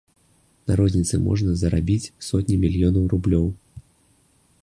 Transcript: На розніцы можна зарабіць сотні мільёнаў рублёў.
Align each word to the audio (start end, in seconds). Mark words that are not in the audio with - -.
На 0.69 0.77
розніцы 0.79 1.19
можна 1.25 1.51
зарабіць 1.63 2.11
сотні 2.29 2.55
мільёнаў 2.65 3.03
рублёў. 3.15 3.47